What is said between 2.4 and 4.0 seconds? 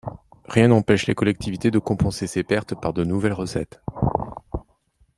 pertes par de nouvelles recettes.